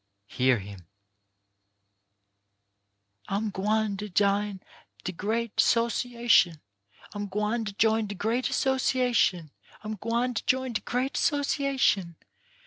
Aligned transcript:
Hear 0.25 0.57
him: 0.57 0.87
I'm 3.27 3.51
gwine 3.51 3.97
to 3.97 4.09
jine 4.09 4.61
de 5.03 5.11
great 5.11 5.57
'sociation, 5.59 6.59
I'm 7.13 7.27
gwine 7.27 7.65
to 7.65 7.73
jine 7.73 8.07
de 8.07 8.15
great 8.15 8.45
'sociation, 8.45 9.51
I'm 9.83 9.97
gwine 9.97 10.33
to 10.33 10.43
jine 10.47 10.73
de 10.73 10.81
great 10.81 11.13
'sociation. 11.15 12.15